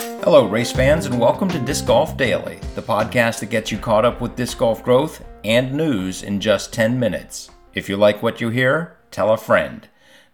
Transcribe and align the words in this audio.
Hello, 0.00 0.46
race 0.46 0.72
fans, 0.72 1.04
and 1.04 1.20
welcome 1.20 1.48
to 1.50 1.58
Disc 1.58 1.84
Golf 1.86 2.16
Daily, 2.16 2.58
the 2.74 2.80
podcast 2.80 3.40
that 3.40 3.50
gets 3.50 3.70
you 3.70 3.76
caught 3.76 4.06
up 4.06 4.22
with 4.22 4.34
disc 4.34 4.56
golf 4.56 4.82
growth 4.82 5.22
and 5.44 5.74
news 5.74 6.22
in 6.22 6.40
just 6.40 6.72
10 6.72 6.98
minutes. 6.98 7.50
If 7.74 7.86
you 7.86 7.98
like 7.98 8.22
what 8.22 8.40
you 8.40 8.48
hear, 8.48 8.96
tell 9.10 9.30
a 9.30 9.36
friend. 9.36 9.86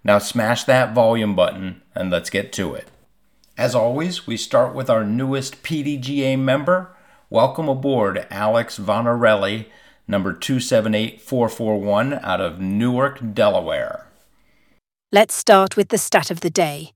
Now 0.05 0.19
smash 0.19 0.63
that 0.65 0.95
volume 0.95 1.35
button 1.35 1.83
and 1.97 2.11
let's 2.11 2.31
get 2.31 2.53
to 2.53 2.75
it. 2.75 2.89
As 3.59 3.75
always, 3.75 4.25
we 4.25 4.37
start 4.37 4.73
with 4.73 4.89
our 4.89 5.05
newest 5.05 5.65
PDGA 5.65 6.39
member. 6.39 6.95
Welcome 7.29 7.69
aboard, 7.69 8.25
Alex 8.31 8.79
Vonarelli, 8.79 9.67
number 10.07 10.33
278441 10.33 12.21
out 12.23 12.41
of 12.41 12.61
Newark, 12.61 13.35
Delaware. 13.35 14.07
Let's 15.11 15.35
start 15.35 15.77
with 15.77 15.89
the 15.89 15.99
stat 15.99 16.31
of 16.31 16.41
the 16.41 16.51
day. 16.51 16.93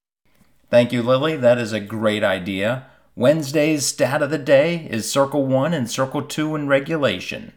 Thank 0.70 0.92
you, 0.92 1.02
Lily. 1.02 1.36
That 1.36 1.58
is 1.58 1.72
a 1.72 1.80
great 1.80 2.22
idea. 2.22 2.86
Wednesday's 3.16 3.86
stat 3.86 4.22
of 4.22 4.30
the 4.30 4.38
day 4.38 4.86
is 4.88 5.10
Circle 5.10 5.44
1 5.44 5.74
and 5.74 5.90
Circle 5.90 6.22
2 6.22 6.54
in 6.54 6.68
regulation. 6.68 7.54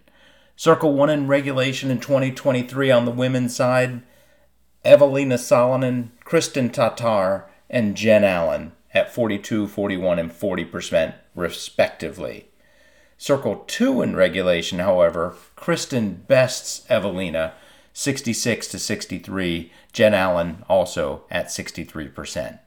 Circle 0.56 0.96
1 0.96 1.12
in 1.12 1.28
regulation 1.28 1.92
in 1.92 2.00
2023 2.00 2.90
on 2.90 3.06
the 3.06 3.12
women's 3.12 3.56
side 3.56 4.02
Evelina 4.84 5.36
Salonen, 5.36 6.10
Kristin 6.26 6.74
Tatar, 6.74 7.46
and 7.70 7.96
Jen 7.96 8.24
Allen 8.24 8.72
at 8.96 9.14
42, 9.14 9.68
41, 9.68 10.18
and 10.18 10.32
40% 10.32 11.14
respectively. 11.36 12.48
Circle 13.20 13.64
2 13.68 14.02
in 14.02 14.16
regulation, 14.16 14.80
however, 14.80 15.36
Kristin 15.56 16.26
bests 16.26 16.84
Evelina 16.90 17.54
66 17.94 18.68
to 18.70 18.80
63, 18.80 19.72
Jen 19.94 20.16
Allen 20.16 20.66
also 20.68 21.26
at 21.30 21.48
63%. 21.48 22.60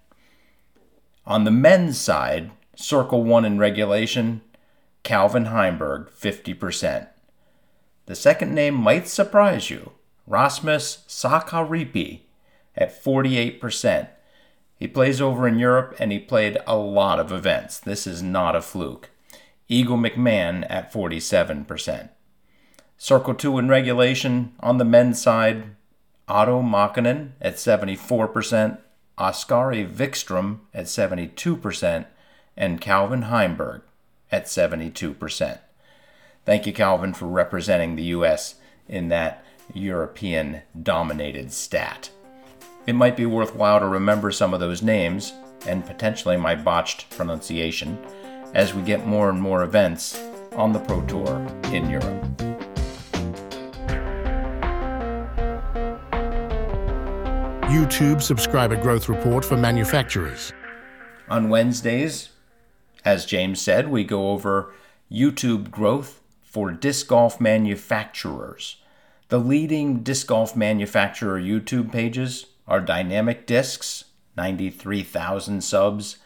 On 1.27 1.45
the 1.45 1.51
men's 1.51 1.99
side, 1.99 2.53
Circle 2.77 3.25
1 3.25 3.45
in 3.45 3.59
regulation, 3.59 4.43
Calvin 5.03 5.47
Heimburg, 5.47 6.11
50%. 6.11 7.09
The 8.07 8.15
second 8.15 8.55
name 8.55 8.75
might 8.75 9.09
surprise 9.09 9.71
you 9.71 9.93
Rasmus 10.27 11.05
Sakaripi 11.09 12.21
at 12.77 13.03
48%. 13.03 14.09
He 14.79 14.87
plays 14.87 15.21
over 15.21 15.49
in 15.49 15.59
Europe 15.59 15.97
and 15.99 16.13
he 16.13 16.19
played 16.19 16.59
a 16.67 16.77
lot 16.77 17.19
of 17.19 17.33
events. 17.33 17.81
This 17.81 18.07
is 18.07 18.23
not 18.23 18.55
a 18.55 18.63
fluke. 18.63 19.11
Eagle 19.69 19.97
McMahon 19.97 20.67
at 20.69 20.93
47%. 20.93 22.11
Circle 22.99 23.35
2 23.35 23.59
in 23.59 23.69
regulation 23.69 24.53
on 24.61 24.79
the 24.79 24.85
men's 24.85 25.21
side, 25.21 25.75
Otto 26.29 26.63
Makinen 26.63 27.33
at 27.41 27.57
74%, 27.57 28.79
Oskari 29.19 29.89
Vikstrom 29.89 30.59
at 30.75 30.87
72%, 30.87 32.07
and 32.57 32.81
Calvin 32.81 33.23
Heimburg 33.23 33.83
at 34.31 34.47
72%. 34.47 35.59
Thank 36.45 36.67
you, 36.67 36.73
Calvin, 36.73 37.15
for 37.15 37.27
representing 37.27 37.97
the 37.97 38.05
U.S. 38.05 38.57
in 38.89 39.09
that 39.09 39.45
European 39.75 40.63
dominated 40.81 41.53
stat. 41.53 42.11
It 42.87 42.95
might 42.95 43.17
be 43.17 43.27
worthwhile 43.27 43.81
to 43.81 43.87
remember 43.87 44.31
some 44.31 44.55
of 44.55 44.61
those 44.61 44.83
names, 44.83 45.33
and 45.67 45.85
potentially 45.85 46.37
my 46.37 46.55
botched 46.55 47.11
pronunciation, 47.11 47.99
as 48.55 48.75
we 48.75 48.83
get 48.83 49.07
more 49.07 49.29
and 49.29 49.41
more 49.41 49.65
events 49.65 50.21
on 50.53 50.73
the 50.73 50.79
Pro 50.79 51.05
Tour 51.07 51.47
in 51.73 51.91
Europe. 51.91 52.46
YouTube 57.67 58.23
subscriber 58.23 58.77
growth 58.77 59.09
report 59.09 59.45
for 59.45 59.57
manufacturers. 59.57 60.53
On 61.29 61.49
Wednesdays, 61.49 62.29
as 63.05 63.27
James 63.27 63.61
said, 63.61 63.89
we 63.89 64.05
go 64.05 64.31
over 64.31 64.73
YouTube 65.11 65.73
growth 65.73 66.21
for 66.45 66.71
disc 66.71 67.09
golf 67.09 67.41
manufacturers. 67.41 68.77
The 69.31 69.41
leading 69.41 70.05
disc 70.05 70.29
golf 70.29 70.55
manufacturer 70.55 71.41
YouTube 71.41 71.91
pages 71.91 72.47
are 72.69 72.81
Dynamic 72.81 73.49
Discs, 73.49 74.05
93,000 74.37 75.61
subs, 75.61 76.19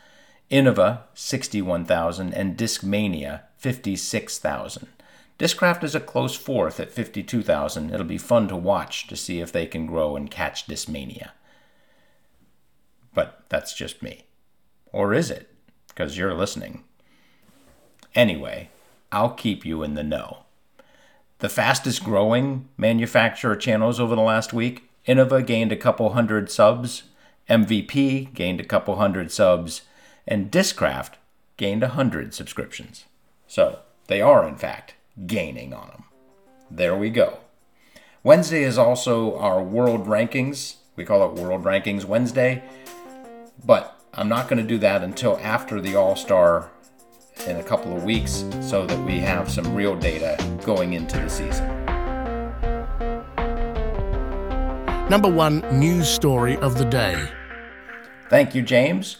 Innova, 0.50 1.04
61,000, 1.14 2.34
and 2.34 2.54
Discmania, 2.54 3.44
56,000. 3.56 4.88
Discraft 5.40 5.82
is 5.84 5.94
a 5.94 6.00
close 6.00 6.36
fourth 6.36 6.78
at 6.78 6.90
52,000. 6.90 7.94
It'll 7.94 8.04
be 8.04 8.18
fun 8.18 8.46
to 8.48 8.56
watch 8.56 9.06
to 9.06 9.16
see 9.16 9.40
if 9.40 9.50
they 9.50 9.64
can 9.64 9.86
grow 9.86 10.14
and 10.14 10.30
catch 10.30 10.66
Discmania. 10.66 11.30
But 13.14 13.44
that's 13.48 13.72
just 13.72 14.02
me. 14.02 14.26
Or 14.92 15.14
is 15.14 15.30
it? 15.30 15.48
Because 15.88 16.18
you're 16.18 16.34
listening. 16.34 16.84
Anyway, 18.14 18.68
I'll 19.10 19.30
keep 19.30 19.64
you 19.64 19.82
in 19.82 19.94
the 19.94 20.02
know. 20.02 20.40
The 21.38 21.48
fastest 21.48 22.04
growing 22.04 22.68
manufacturer 22.76 23.56
channels 23.56 23.98
over 23.98 24.14
the 24.14 24.20
last 24.20 24.52
week 24.52 24.90
Innova 25.08 25.46
gained 25.46 25.72
a 25.72 25.76
couple 25.76 26.12
hundred 26.12 26.50
subs, 26.50 27.04
MVP 27.48 28.34
gained 28.34 28.60
a 28.60 28.64
couple 28.64 28.96
hundred 28.96 29.32
subs, 29.32 29.80
and 30.28 30.50
Discraft 30.50 31.14
gained 31.56 31.82
a 31.82 31.88
hundred 31.88 32.34
subscriptions. 32.34 33.06
So 33.46 33.78
they 34.08 34.20
are, 34.20 34.46
in 34.46 34.56
fact, 34.56 34.96
gaining 35.26 35.72
on 35.72 35.88
them. 35.88 36.04
There 36.70 36.96
we 36.96 37.10
go. 37.10 37.38
Wednesday 38.22 38.62
is 38.62 38.78
also 38.78 39.36
our 39.38 39.62
world 39.62 40.06
rankings. 40.06 40.76
We 40.96 41.04
call 41.04 41.24
it 41.30 41.40
World 41.40 41.64
Rankings 41.64 42.04
Wednesday. 42.04 42.62
But 43.64 43.98
I'm 44.14 44.28
not 44.28 44.48
going 44.48 44.60
to 44.60 44.68
do 44.68 44.78
that 44.78 45.02
until 45.02 45.38
after 45.38 45.80
the 45.80 45.96
All 45.96 46.16
Star 46.16 46.70
in 47.46 47.56
a 47.56 47.62
couple 47.62 47.96
of 47.96 48.04
weeks 48.04 48.44
so 48.60 48.86
that 48.86 48.98
we 49.06 49.18
have 49.20 49.50
some 49.50 49.74
real 49.74 49.96
data 49.96 50.36
going 50.64 50.92
into 50.92 51.16
the 51.18 51.30
season. 51.30 51.66
Number 55.08 55.30
one 55.30 55.60
news 55.76 56.08
story 56.08 56.56
of 56.58 56.78
the 56.78 56.84
day. 56.84 57.28
Thank 58.28 58.54
you, 58.54 58.62
James. 58.62 59.16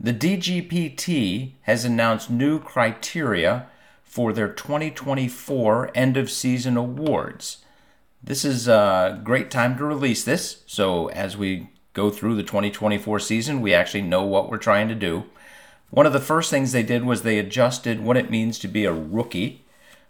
The 0.00 0.14
DGPT 0.14 1.52
has 1.62 1.84
announced 1.84 2.30
new 2.30 2.58
criteria 2.58 3.66
for 4.14 4.32
their 4.32 4.48
2024 4.48 5.90
end 5.92 6.16
of 6.16 6.30
season 6.30 6.76
awards. 6.76 7.64
This 8.22 8.44
is 8.44 8.68
a 8.68 9.20
great 9.24 9.50
time 9.50 9.76
to 9.76 9.84
release 9.84 10.22
this, 10.22 10.62
so 10.66 11.08
as 11.08 11.36
we 11.36 11.70
go 11.94 12.10
through 12.10 12.36
the 12.36 12.44
2024 12.44 13.18
season, 13.18 13.60
we 13.60 13.74
actually 13.74 14.02
know 14.02 14.22
what 14.22 14.48
we're 14.48 14.58
trying 14.58 14.86
to 14.86 14.94
do. 14.94 15.24
One 15.90 16.06
of 16.06 16.12
the 16.12 16.20
first 16.20 16.48
things 16.48 16.70
they 16.70 16.84
did 16.84 17.02
was 17.02 17.22
they 17.22 17.40
adjusted 17.40 18.02
what 18.04 18.16
it 18.16 18.30
means 18.30 18.60
to 18.60 18.68
be 18.68 18.84
a 18.84 18.92
rookie. 18.92 19.64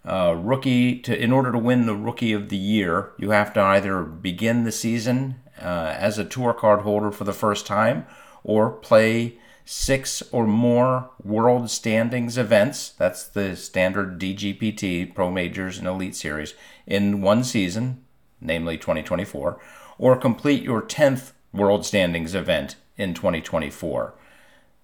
Uh, 0.05 0.35
rookie 0.37 0.99
to 0.99 1.19
in 1.19 1.31
order 1.31 1.51
to 1.51 1.57
win 1.57 1.87
the 1.87 1.95
rookie 1.95 2.31
of 2.31 2.49
the 2.49 2.57
year, 2.57 3.09
you 3.17 3.31
have 3.31 3.53
to 3.53 3.59
either 3.59 4.03
begin 4.03 4.65
the 4.65 4.71
season 4.71 5.41
uh, 5.59 5.95
as 5.97 6.19
a 6.19 6.25
tour 6.25 6.53
card 6.53 6.81
holder 6.81 7.09
for 7.09 7.23
the 7.23 7.33
first 7.33 7.65
time 7.65 8.05
or 8.43 8.69
play 8.69 9.39
six 9.65 10.21
or 10.31 10.45
more 10.45 11.09
world 11.23 11.69
standings 11.69 12.37
events. 12.37 12.89
That's 12.89 13.27
the 13.27 13.55
standard 13.55 14.19
DGPT 14.19 15.13
Pro 15.13 15.31
Majors 15.31 15.79
and 15.79 15.87
Elite 15.87 16.15
Series 16.15 16.53
in 16.85 17.21
one 17.21 17.43
season, 17.43 18.05
namely 18.39 18.77
2024, 18.77 19.59
or 19.97 20.15
complete 20.17 20.63
your 20.63 20.83
10th 20.83 21.31
world 21.51 21.85
standings 21.85 22.35
event 22.35 22.75
in 22.95 23.13
2024. 23.15 24.13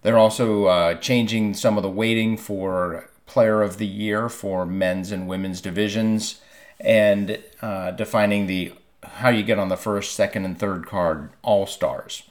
They're 0.01 0.17
also 0.17 0.65
uh, 0.65 0.95
changing 0.95 1.53
some 1.53 1.77
of 1.77 1.83
the 1.83 1.89
weighting 1.89 2.35
for 2.35 3.07
player 3.27 3.61
of 3.61 3.77
the 3.77 3.87
year 3.87 4.27
for 4.29 4.65
men's 4.65 5.11
and 5.11 5.27
women's 5.27 5.61
divisions 5.61 6.41
and 6.79 7.39
uh, 7.61 7.91
defining 7.91 8.47
the 8.47 8.73
how 9.03 9.29
you 9.29 9.43
get 9.43 9.59
on 9.59 9.69
the 9.69 9.77
first, 9.77 10.15
second, 10.15 10.45
and 10.45 10.59
third 10.59 10.85
card 10.85 11.29
all 11.41 11.65
stars. 11.65 12.23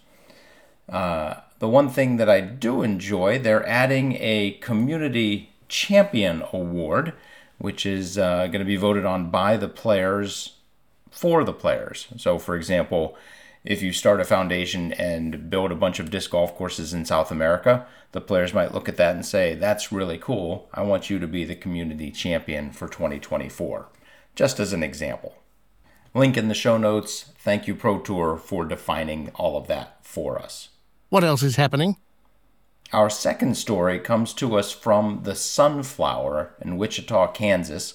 Uh, 0.89 1.34
the 1.60 1.69
one 1.69 1.91
thing 1.91 2.16
that 2.16 2.28
I 2.28 2.41
do 2.41 2.83
enjoy, 2.83 3.39
they're 3.39 3.66
adding 3.68 4.16
a 4.18 4.53
community 4.62 5.51
champion 5.68 6.42
award, 6.53 7.12
which 7.59 7.86
is 7.86 8.18
uh, 8.18 8.47
going 8.47 8.60
to 8.60 8.65
be 8.65 8.77
voted 8.77 9.04
on 9.04 9.30
by 9.30 9.57
the 9.57 9.68
players 9.68 10.57
for 11.10 11.45
the 11.45 11.53
players. 11.53 12.09
So, 12.16 12.39
for 12.39 12.57
example, 12.57 13.16
if 13.62 13.83
you 13.83 13.92
start 13.92 14.22
a 14.22 14.24
foundation 14.24 14.95
and 14.95 15.51
build 15.51 15.71
a 15.71 15.77
bunch 15.77 16.01
of 16.01 16.10
disc 16.10 16.30
golf 16.30 16.57
courses 16.57 16.95
in 16.95 17.04
South 17.04 17.30
America, 17.30 17.86
the 18.12 18.22
players 18.22 18.54
might 18.54 18.72
look 18.72 18.89
at 18.89 18.97
that 18.97 19.15
and 19.15 19.24
say, 19.24 19.54
That's 19.54 19.92
really 19.92 20.16
cool. 20.16 20.71
I 20.72 20.83
want 20.83 21.10
you 21.10 21.18
to 21.18 21.27
be 21.27 21.45
the 21.45 21.54
community 21.54 22.10
champion 22.10 22.71
for 22.71 22.89
2024. 22.89 23.89
Just 24.34 24.59
as 24.59 24.72
an 24.72 24.83
example. 24.83 25.34
Link 26.15 26.39
in 26.39 26.48
the 26.48 26.54
show 26.54 26.78
notes. 26.78 27.33
Thank 27.39 27.68
you, 27.68 27.74
Pro 27.74 27.98
Tour, 27.98 28.39
for 28.39 28.65
defining 28.65 29.30
all 29.34 29.59
of 29.59 29.66
that 29.66 29.98
for 30.03 30.39
us. 30.39 30.71
What 31.10 31.24
else 31.24 31.42
is 31.42 31.57
happening? 31.57 31.97
Our 32.92 33.10
second 33.10 33.57
story 33.57 33.98
comes 33.98 34.33
to 34.34 34.57
us 34.57 34.71
from 34.71 35.22
the 35.24 35.34
Sunflower 35.34 36.54
in 36.60 36.77
Wichita, 36.77 37.33
Kansas. 37.33 37.95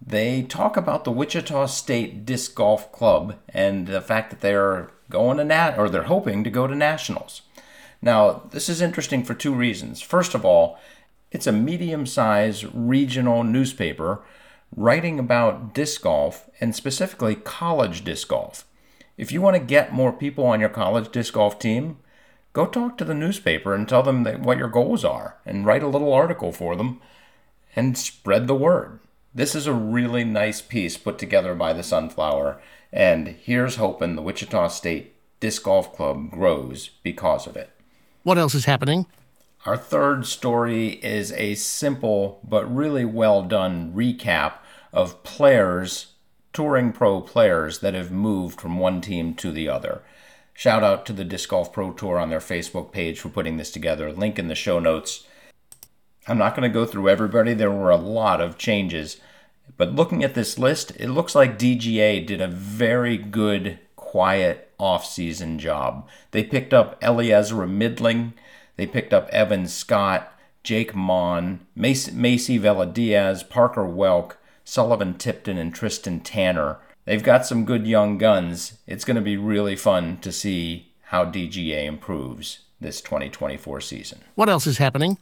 They 0.00 0.42
talk 0.42 0.76
about 0.76 1.02
the 1.02 1.10
Wichita 1.10 1.66
State 1.66 2.24
Disc 2.24 2.54
Golf 2.54 2.92
Club 2.92 3.34
and 3.48 3.88
the 3.88 4.00
fact 4.00 4.30
that 4.30 4.42
they're 4.42 4.90
going 5.10 5.38
to 5.38 5.44
nat 5.44 5.76
or 5.76 5.88
they're 5.88 6.04
hoping 6.04 6.44
to 6.44 6.50
go 6.50 6.68
to 6.68 6.76
nationals. 6.76 7.42
Now, 8.00 8.42
this 8.52 8.68
is 8.68 8.80
interesting 8.80 9.24
for 9.24 9.34
two 9.34 9.52
reasons. 9.52 10.00
First 10.00 10.32
of 10.32 10.44
all, 10.44 10.78
it's 11.32 11.48
a 11.48 11.52
medium 11.52 12.06
sized 12.06 12.64
regional 12.72 13.42
newspaper 13.42 14.22
writing 14.76 15.18
about 15.18 15.74
disc 15.74 16.02
golf 16.02 16.48
and 16.60 16.76
specifically 16.76 17.34
college 17.34 18.04
disc 18.04 18.28
golf. 18.28 18.64
If 19.16 19.32
you 19.32 19.40
want 19.40 19.56
to 19.56 19.60
get 19.60 19.92
more 19.92 20.12
people 20.12 20.46
on 20.46 20.60
your 20.60 20.68
college 20.68 21.10
disc 21.10 21.34
golf 21.34 21.58
team, 21.58 21.98
go 22.56 22.64
talk 22.64 22.96
to 22.96 23.04
the 23.04 23.12
newspaper 23.12 23.74
and 23.74 23.86
tell 23.86 24.02
them 24.02 24.24
what 24.42 24.56
your 24.56 24.66
goals 24.66 25.04
are 25.04 25.36
and 25.44 25.66
write 25.66 25.82
a 25.82 25.86
little 25.86 26.10
article 26.10 26.52
for 26.52 26.74
them 26.74 26.98
and 27.76 27.98
spread 27.98 28.46
the 28.46 28.54
word. 28.54 28.98
This 29.34 29.54
is 29.54 29.66
a 29.66 29.74
really 29.74 30.24
nice 30.24 30.62
piece 30.62 30.96
put 30.96 31.18
together 31.18 31.54
by 31.54 31.74
the 31.74 31.82
Sunflower, 31.82 32.58
and 32.90 33.28
here's 33.28 33.76
hoping 33.76 34.16
the 34.16 34.22
Wichita 34.22 34.68
State 34.68 35.12
Disc 35.38 35.64
Golf 35.64 35.94
Club 35.94 36.30
grows 36.30 36.88
because 37.02 37.46
of 37.46 37.58
it. 37.58 37.68
What 38.22 38.38
else 38.38 38.54
is 38.54 38.64
happening? 38.64 39.04
Our 39.66 39.76
third 39.76 40.24
story 40.24 40.92
is 41.04 41.32
a 41.32 41.56
simple 41.56 42.40
but 42.42 42.74
really 42.74 43.04
well 43.04 43.42
done 43.42 43.92
recap 43.94 44.54
of 44.94 45.22
players, 45.24 46.14
touring 46.54 46.92
pro 46.92 47.20
players, 47.20 47.80
that 47.80 47.92
have 47.92 48.10
moved 48.10 48.62
from 48.62 48.78
one 48.78 49.02
team 49.02 49.34
to 49.34 49.52
the 49.52 49.68
other. 49.68 50.00
Shout 50.56 50.82
out 50.82 51.04
to 51.04 51.12
the 51.12 51.24
Disc 51.24 51.50
Golf 51.50 51.70
Pro 51.70 51.92
Tour 51.92 52.18
on 52.18 52.30
their 52.30 52.40
Facebook 52.40 52.90
page 52.90 53.20
for 53.20 53.28
putting 53.28 53.58
this 53.58 53.70
together. 53.70 54.10
Link 54.10 54.38
in 54.38 54.48
the 54.48 54.54
show 54.54 54.78
notes. 54.78 55.26
I'm 56.26 56.38
not 56.38 56.56
going 56.56 56.68
to 56.68 56.72
go 56.72 56.86
through 56.86 57.10
everybody, 57.10 57.52
there 57.52 57.70
were 57.70 57.90
a 57.90 57.96
lot 57.96 58.40
of 58.40 58.56
changes. 58.56 59.20
But 59.76 59.94
looking 59.94 60.24
at 60.24 60.32
this 60.32 60.58
list, 60.58 60.92
it 60.98 61.08
looks 61.08 61.34
like 61.34 61.58
DGA 61.58 62.26
did 62.26 62.40
a 62.40 62.48
very 62.48 63.18
good, 63.18 63.78
quiet 63.96 64.72
off-season 64.78 65.58
job. 65.58 66.08
They 66.30 66.42
picked 66.42 66.72
up 66.72 66.98
Eliezra 67.02 67.68
Midtlyng, 67.68 68.32
they 68.76 68.86
picked 68.86 69.12
up 69.12 69.28
Evan 69.28 69.68
Scott, 69.68 70.32
Jake 70.62 70.94
Monn, 70.94 71.66
Macie, 71.76 72.14
Macy 72.14 72.56
Vela 72.56 72.86
Diaz, 72.86 73.42
Parker 73.42 73.84
Welck, 73.84 74.38
Sullivan 74.64 75.14
Tipton, 75.14 75.58
and 75.58 75.74
Tristan 75.74 76.20
Tanner. 76.20 76.78
They've 77.06 77.22
got 77.22 77.46
some 77.46 77.64
good 77.64 77.86
young 77.86 78.18
guns. 78.18 78.78
It's 78.86 79.04
going 79.04 79.14
to 79.14 79.22
be 79.22 79.36
really 79.36 79.76
fun 79.76 80.18
to 80.18 80.32
see 80.32 80.92
how 81.04 81.24
DGA 81.24 81.86
improves 81.86 82.64
this 82.80 83.00
2024 83.00 83.80
season. 83.80 84.20
What 84.34 84.48
else 84.48 84.66
is 84.66 84.78
happening? 84.78 85.18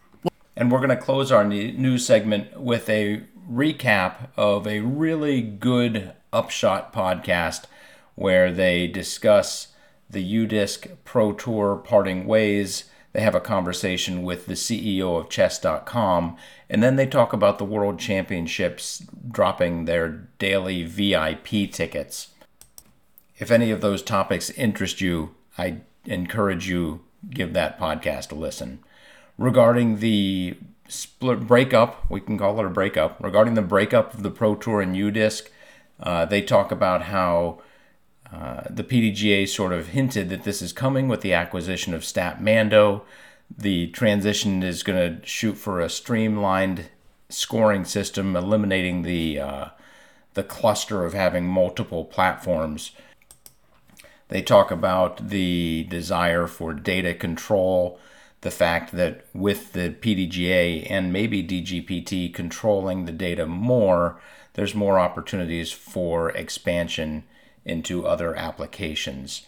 And 0.57 0.73
we're 0.73 0.79
going 0.79 0.89
to 0.89 0.97
close 0.97 1.31
our 1.31 1.45
news 1.45 2.07
segment 2.07 2.59
with 2.59 2.89
a 2.89 3.25
recap 3.51 4.29
of 4.37 4.67
a 4.67 4.81
really 4.81 5.43
good 5.43 6.15
Upshot 6.33 6.93
podcast 6.93 7.65
where 8.15 8.51
they 8.51 8.87
discuss 8.87 9.69
the 10.09 10.47
UDisc 10.47 10.97
Pro 11.05 11.33
Tour 11.33 11.77
parting 11.77 12.27
ways. 12.27 12.85
They 13.15 13.23
have 13.23 13.37
a 13.37 13.41
conversation 13.41 14.25
with 14.25 14.47
the 14.47 14.55
CEO 14.55 15.19
of 15.19 15.31
chess.com, 15.31 16.37
and 16.69 16.83
then 16.83 16.97
they 16.97 17.07
talk 17.07 17.33
about 17.33 17.59
the 17.59 17.65
World 17.65 18.01
Championships 18.01 19.05
dropping 19.31 19.85
their 19.85 20.09
daily 20.41 20.83
VIP 20.83 21.71
tickets. 21.71 22.31
If 23.39 23.53
any 23.53 23.71
of 23.71 23.81
those 23.81 24.03
topics 24.03 24.51
interest 24.51 25.01
you, 25.01 25.37
I 25.57 25.79
encourage 26.05 26.69
you 26.69 27.03
give 27.31 27.53
that 27.53 27.79
podcast 27.79 28.33
a 28.33 28.35
listen. 28.35 28.81
Regarding 29.39 30.01
the 30.01 30.57
split 30.89 31.47
breakup, 31.47 32.11
we 32.11 32.21
can 32.21 32.37
call 32.37 32.59
it 32.59 32.67
a 32.67 32.71
breakup. 32.71 33.23
Regarding 33.23 33.55
the 33.55 33.63
breakup 33.63 34.13
of 34.13 34.25
the 34.25 34.31
Pro 34.31 34.57
Tour 34.57 34.81
and 34.81 34.97
UDisc, 34.97 35.49
uh, 36.01 36.25
they 36.25 36.43
talk 36.43 36.73
about 36.73 37.03
how 37.03 37.61
uh, 38.35 38.63
the 38.69 38.85
PDGA 38.85 39.49
sort 39.49 39.73
of 39.73 39.89
hinted 39.89 40.29
that 40.31 40.43
this 40.43 40.61
is 40.61 40.73
coming 40.73 41.09
with 41.09 41.21
the 41.21 41.33
acquisition 41.33 41.95
of 41.95 42.03
StatMando. 42.03 43.03
The 43.57 43.89
transition 43.89 44.63
is 44.63 44.83
going 44.83 45.21
to 45.21 45.27
shoot 45.27 45.55
for 45.55 45.81
a 45.81 45.89
streamlined 45.89 46.87
scoring 47.29 47.85
system, 47.85 48.35
eliminating 48.35 49.03
the 49.03 49.39
uh, 49.39 49.69
the 50.35 50.43
cluster 50.43 51.05
of 51.05 51.13
having 51.13 51.47
multiple 51.47 52.05
platforms. 52.05 52.91
They 54.29 54.43
talk 54.43 54.73
about 54.73 55.29
the 55.29 55.87
desire 55.89 56.49
for 56.49 56.73
data 56.73 57.15
control 57.15 58.01
the 58.41 58.51
fact 58.51 58.93
that 58.93 59.25
with 59.33 59.73
the 59.73 59.89
PDGA 59.89 60.87
and 60.91 61.13
maybe 61.13 61.43
DGPT 61.43 62.33
controlling 62.33 63.07
the 63.07 63.13
data 63.13 63.47
more, 63.47 64.21
there's 64.53 64.75
more 64.75 64.99
opportunities 65.01 65.73
for 65.73 66.31
expansion 66.33 67.25
into 67.65 68.07
other 68.07 68.35
applications. 68.35 69.47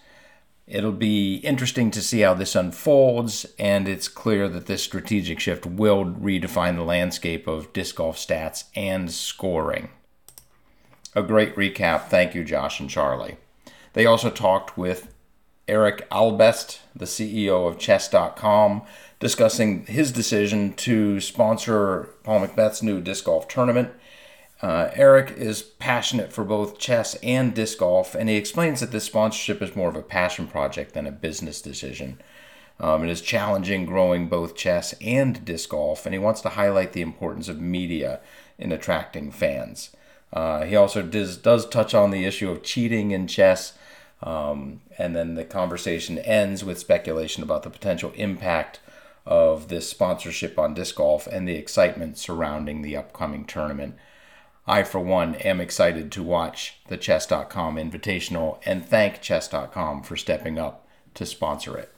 It'll 0.66 0.92
be 0.92 1.36
interesting 1.36 1.92
to 1.92 2.02
see 2.02 2.20
how 2.20 2.34
this 2.34 2.56
unfolds, 2.56 3.46
and 3.56 3.86
it's 3.86 4.08
clear 4.08 4.48
that 4.48 4.66
this 4.66 4.82
strategic 4.82 5.38
shift 5.38 5.64
will 5.64 6.04
redefine 6.04 6.74
the 6.74 6.82
landscape 6.82 7.46
of 7.46 7.72
disc 7.72 7.96
golf 7.96 8.16
stats 8.16 8.64
and 8.74 9.12
scoring. 9.12 9.90
A 11.14 11.22
great 11.22 11.54
recap. 11.54 12.08
Thank 12.08 12.34
you, 12.34 12.42
Josh 12.42 12.80
and 12.80 12.90
Charlie. 12.90 13.36
They 13.92 14.06
also 14.06 14.28
talked 14.28 14.76
with 14.76 15.14
Erik 15.68 16.08
Allebest, 16.10 16.80
the 16.94 17.06
CEO 17.06 17.68
of 17.68 17.78
Chess.com, 17.78 18.82
discussing 19.18 19.86
his 19.86 20.12
decision 20.12 20.74
to 20.74 21.20
sponsor 21.20 22.10
Paul 22.22 22.46
McBeth's 22.46 22.82
new 22.82 23.00
disc 23.00 23.24
golf 23.24 23.48
tournament. 23.48 23.90
Uh, 24.62 24.90
Erik 24.94 25.36
is 25.36 25.62
passionate 25.62 26.32
for 26.32 26.44
both 26.44 26.78
chess 26.78 27.14
and 27.16 27.54
disc 27.54 27.78
golf, 27.78 28.14
and 28.14 28.28
he 28.28 28.36
explains 28.36 28.80
that 28.80 28.90
this 28.90 29.04
sponsorship 29.04 29.60
is 29.60 29.76
more 29.76 29.88
of 29.88 29.96
a 29.96 30.02
passion 30.02 30.46
project 30.46 30.94
than 30.94 31.06
a 31.06 31.12
business 31.12 31.60
decision. 31.60 32.20
Um, 32.80 33.04
it 33.04 33.10
is 33.10 33.20
challenging 33.20 33.86
growing 33.86 34.28
both 34.28 34.56
chess 34.56 34.94
and 35.00 35.44
disc 35.44 35.70
golf, 35.70 36.06
and 36.06 36.14
he 36.14 36.18
wants 36.18 36.40
to 36.42 36.50
highlight 36.50 36.92
the 36.92 37.02
importance 37.02 37.48
of 37.48 37.60
media 37.60 38.20
in 38.58 38.72
attracting 38.72 39.30
fans. 39.30 39.90
Uh, 40.32 40.64
he 40.64 40.74
also 40.74 41.02
does, 41.02 41.36
does 41.36 41.68
touch 41.68 41.94
on 41.94 42.10
the 42.10 42.24
issue 42.24 42.50
of 42.50 42.62
cheating 42.62 43.10
in 43.10 43.26
chess 43.26 43.74
um, 44.22 44.80
and 44.98 45.14
then 45.14 45.34
the 45.34 45.44
conversation 45.44 46.18
ends 46.18 46.64
with 46.64 46.78
speculation 46.78 47.42
about 47.42 47.62
the 47.62 47.70
potential 47.70 48.12
impact 48.14 48.80
of 49.26 49.68
this 49.68 49.90
sponsorship 49.90 50.58
on 50.58 50.74
disc 50.74 50.96
golf 50.96 51.26
and 51.26 51.46
the 51.46 51.56
excitement 51.56 52.16
surrounding 52.16 52.82
the 52.82 52.96
upcoming 52.96 53.44
tournament. 53.44 53.96
I, 54.66 54.82
for 54.82 54.98
one, 54.98 55.36
am 55.36 55.60
excited 55.60 56.10
to 56.12 56.22
watch 56.22 56.78
the 56.88 56.96
Chess.com 56.96 57.76
Invitational 57.76 58.58
and 58.66 58.84
thank 58.84 59.22
Chess.com 59.22 60.02
for 60.02 60.16
stepping 60.16 60.58
up 60.58 60.86
to 61.14 61.24
sponsor 61.24 61.78
it. 61.78 61.92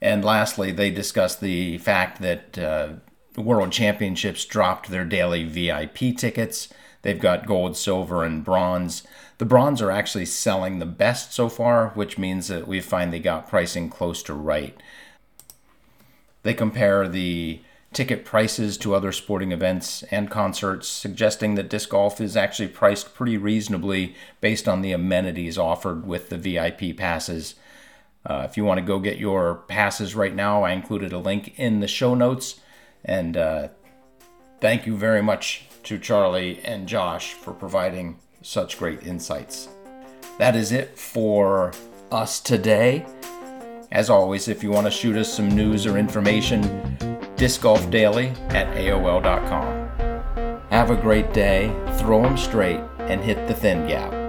And 0.00 0.24
lastly, 0.24 0.72
they 0.72 0.90
discussed 0.90 1.40
the 1.40 1.78
fact 1.78 2.20
that 2.20 2.58
uh, 2.58 2.88
World 3.36 3.72
Championships 3.72 4.44
dropped 4.44 4.90
their 4.90 5.04
daily 5.04 5.44
VIP 5.44 6.16
tickets. 6.16 6.68
They've 7.02 7.20
got 7.20 7.46
gold, 7.46 7.76
silver, 7.76 8.24
and 8.24 8.44
bronze. 8.44 9.04
The 9.38 9.44
bronze 9.44 9.80
are 9.80 9.90
actually 9.90 10.26
selling 10.26 10.78
the 10.78 10.86
best 10.86 11.32
so 11.32 11.48
far, 11.48 11.90
which 11.90 12.18
means 12.18 12.48
that 12.48 12.68
we've 12.68 12.84
finally 12.84 13.18
got 13.18 13.48
pricing 13.48 13.88
close 13.88 14.22
to 14.24 14.34
right. 14.34 14.76
They 16.42 16.54
compare 16.54 17.08
the 17.08 17.60
ticket 17.94 18.24
prices 18.24 18.76
to 18.78 18.94
other 18.94 19.12
sporting 19.12 19.52
events 19.52 20.02
and 20.04 20.30
concerts, 20.30 20.88
suggesting 20.88 21.54
that 21.54 21.70
disc 21.70 21.88
golf 21.88 22.20
is 22.20 22.36
actually 22.36 22.68
priced 22.68 23.14
pretty 23.14 23.36
reasonably 23.36 24.14
based 24.40 24.68
on 24.68 24.82
the 24.82 24.92
amenities 24.92 25.56
offered 25.56 26.06
with 26.06 26.28
the 26.28 26.36
VIP 26.36 26.96
passes. 26.96 27.54
Uh, 28.26 28.46
if 28.48 28.56
you 28.56 28.64
want 28.64 28.78
to 28.78 28.84
go 28.84 28.98
get 28.98 29.18
your 29.18 29.56
passes 29.68 30.14
right 30.14 30.34
now, 30.34 30.62
I 30.62 30.72
included 30.72 31.12
a 31.12 31.18
link 31.18 31.58
in 31.58 31.80
the 31.80 31.88
show 31.88 32.14
notes. 32.14 32.60
And 33.04 33.36
uh, 33.36 33.68
thank 34.60 34.86
you 34.86 34.96
very 34.96 35.22
much 35.22 35.64
to 35.84 35.98
Charlie 35.98 36.60
and 36.64 36.88
Josh 36.88 37.34
for 37.34 37.52
providing 37.52 38.18
such 38.42 38.78
great 38.78 39.02
insights. 39.06 39.68
That 40.38 40.56
is 40.56 40.72
it 40.72 40.98
for 40.98 41.72
us 42.10 42.40
today. 42.40 43.06
As 43.92 44.10
always, 44.10 44.48
if 44.48 44.62
you 44.62 44.70
want 44.70 44.86
to 44.86 44.90
shoot 44.90 45.16
us 45.16 45.32
some 45.32 45.48
news 45.48 45.86
or 45.86 45.96
information, 45.96 47.13
discgolfdaily 47.36 48.36
at 48.52 48.74
AOL.com. 48.76 49.88
Have 50.70 50.90
a 50.90 50.96
great 50.96 51.32
day, 51.32 51.72
throw 51.98 52.22
them 52.22 52.36
straight, 52.36 52.80
and 52.98 53.20
hit 53.20 53.46
the 53.46 53.54
thin 53.54 53.86
gap. 53.86 54.23